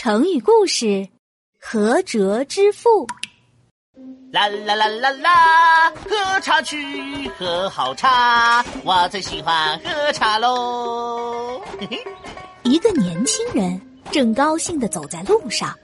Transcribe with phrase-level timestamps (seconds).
[0.00, 1.08] 成语故事：
[1.60, 3.04] 涸辙之父。
[4.30, 11.60] 啦啦啦啦啦，喝茶去，喝好茶，我最喜欢喝茶喽。
[11.80, 12.04] 嘿嘿，
[12.62, 13.80] 一个年轻人
[14.12, 15.76] 正高兴的走在路上，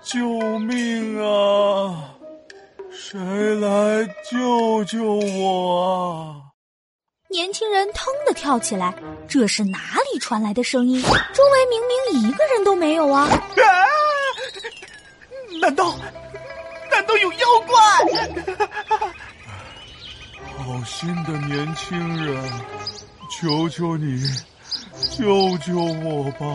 [0.00, 0.24] 救
[0.60, 2.14] 命啊！
[2.92, 3.18] 谁
[3.56, 6.54] 来救救我啊！
[7.28, 8.94] 年轻人腾的跳起来，
[9.26, 11.02] 这是哪里传来的声音？
[11.32, 13.26] 周围明明一个人都没有啊！
[13.28, 13.38] 啊！
[15.60, 15.94] 难道
[16.90, 17.76] 难道有妖怪？
[20.58, 22.36] 好心的年轻人，
[23.30, 24.22] 求求你
[25.16, 26.46] 救救我吧！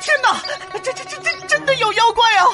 [0.00, 0.40] 天哪，
[0.82, 2.44] 这这这这真的有妖怪啊！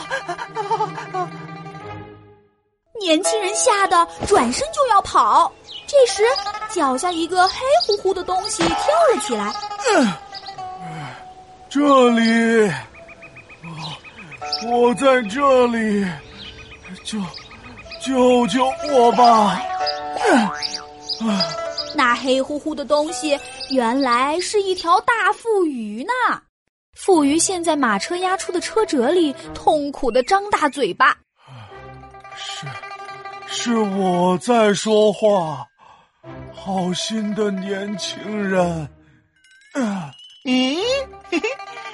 [3.02, 5.52] 年轻人吓得转身就要跑。
[5.86, 6.24] 这时，
[6.70, 8.74] 脚下一个黑乎乎的东西跳
[9.14, 9.52] 了起来。
[9.94, 10.12] 嗯，
[11.68, 12.72] 这里，
[14.70, 16.06] 我在这里，
[17.04, 17.18] 救
[18.00, 19.60] 救救我吧！
[20.18, 20.52] 啊，
[21.94, 23.38] 那黑乎乎的东西
[23.70, 26.40] 原来是一条大腹鱼呢。
[26.94, 31.16] 腹鱼陷在马车压出的车辙里，痛苦的张大嘴巴。
[32.36, 32.66] 是，
[33.54, 35.66] 是我在说话。
[36.54, 38.88] 好心的年轻人，
[39.74, 40.10] 啊，
[40.44, 40.78] 咦，
[41.28, 41.42] 嘿嘿，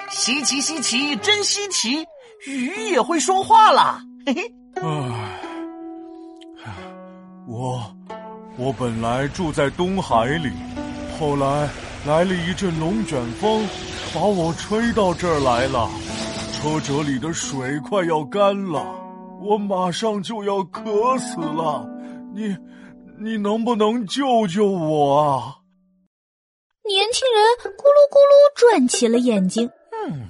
[0.09, 2.05] 稀奇稀奇，真稀奇，
[2.47, 4.53] 鱼也会说话了，嘿嘿。
[6.63, 6.71] 唉，
[7.45, 7.83] 我
[8.57, 10.53] 我本来住在东海里，
[11.19, 11.67] 后来
[12.05, 13.67] 来了一阵龙卷风，
[14.15, 15.89] 把我吹到这儿来了。
[16.53, 18.85] 车辙里的水快要干了，
[19.41, 21.87] 我马上就要渴死了。
[22.33, 22.55] 你。
[23.21, 25.55] 你能不能救救我啊？
[26.87, 29.69] 年轻人咕噜咕噜转起了眼睛。
[29.91, 30.29] 嗯，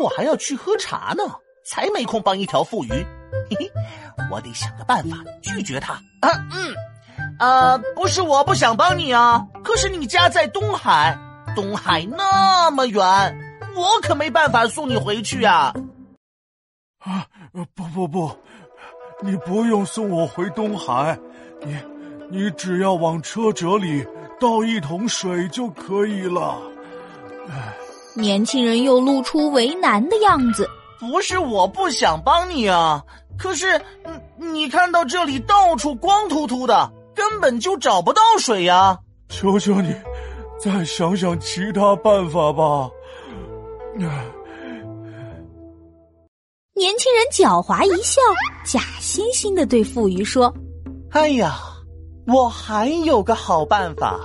[0.00, 1.24] 我还要去喝茶呢，
[1.66, 2.90] 才没空帮一条富鱼。
[3.50, 3.72] 嘿嘿，
[4.30, 5.94] 我得想个办法拒绝他。
[6.20, 6.72] 啊，嗯，
[7.40, 11.18] 呃，不是我不想帮你啊，可是你家在东海，
[11.56, 13.02] 东海那么远，
[13.74, 15.74] 我可没办法送你回去呀。
[17.04, 17.26] 啊，
[17.74, 18.30] 不不不，
[19.20, 21.18] 你不用送我回东海，
[21.64, 21.76] 你。
[22.30, 24.02] 你只要往车辙里
[24.40, 26.56] 倒一桶水就可以了。
[28.14, 30.66] 年轻人又露出为难的样子。
[30.98, 33.04] 不是我不想帮你啊，
[33.36, 33.78] 可是
[34.38, 38.98] 你看到这里到处光秃秃的，根本就找不到水呀。
[39.28, 39.94] 求求你，
[40.58, 42.88] 再想想其他办法吧。
[46.82, 48.20] 年轻人狡猾一笑，
[48.64, 50.52] 假惺惺的对富鱼说
[51.12, 51.60] ：“哎呀。”
[52.26, 54.18] 我还有个好办法，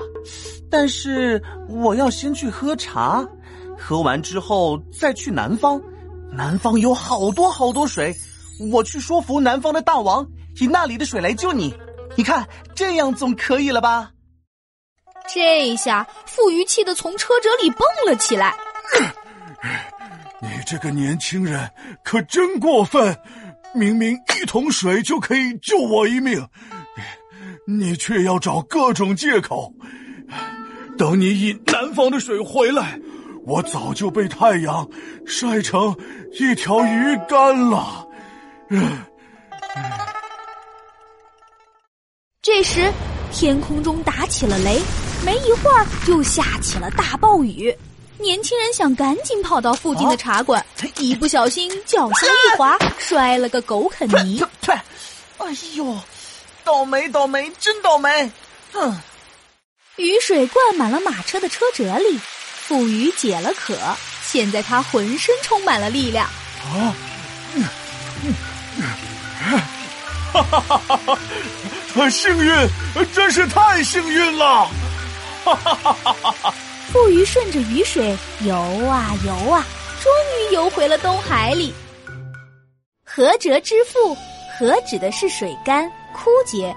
[0.69, 3.27] 但是我要先去喝茶，
[3.77, 5.81] 喝完之后再去南方。
[6.31, 8.15] 南方有好多好多水，
[8.71, 10.23] 我去说服南方的大王，
[10.59, 11.75] 以那里的水来救你。
[12.15, 14.11] 你看，这样总可以了吧？
[15.27, 18.55] 这一下富余气得从车辙里蹦了起来。
[20.67, 21.71] 这个年轻人
[22.03, 23.17] 可真过分！
[23.73, 26.45] 明明一桶水就可以救我一命。
[27.65, 29.71] 你却要找各种借口，
[30.97, 32.99] 等你引南方的水回来，
[33.45, 34.85] 我早就被太阳
[35.25, 35.95] 晒成
[36.33, 38.05] 一条鱼干了。
[42.41, 42.91] 这时，
[43.31, 44.81] 天空中打起了雷，
[45.25, 47.73] 没一会儿就下起了大暴雨。
[48.19, 50.65] 年轻人想赶紧跑到附近的茶馆，
[50.97, 54.43] 一不小心脚下一滑，摔了个狗啃泥。
[55.37, 55.97] 哎呦！
[56.63, 58.31] 倒霉，倒霉，真倒霉！
[58.73, 58.99] 哼，
[59.95, 62.19] 雨水灌满了马车的车辙里，
[62.65, 63.77] 富余解了渴，
[64.25, 66.25] 现在他浑身充满了力量。
[66.25, 66.95] 啊，
[70.33, 70.99] 哈哈哈哈
[71.95, 72.09] 哈！
[72.09, 72.69] 幸运，
[73.13, 74.69] 真是太幸运了！
[75.45, 76.53] 哈哈哈哈哈！
[76.91, 78.55] 富鱼顺着雨水游
[78.87, 79.65] 啊游啊，
[80.01, 81.73] 终于游回了东海里。
[83.03, 84.15] 合辙之父，
[84.57, 85.89] 合指的是水干。
[86.13, 86.73] 枯竭，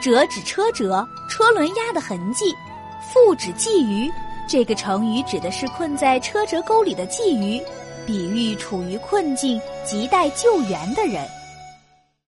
[0.00, 2.46] 折指车辙，车轮压的痕迹；
[3.12, 4.10] 复指鲫鱼，
[4.48, 7.60] 这个成语指的是困在车辙沟里的鲫鱼，
[8.06, 11.28] 比喻处于困境、亟待救援的人。